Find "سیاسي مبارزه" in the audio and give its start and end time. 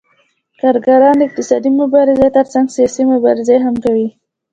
2.75-3.55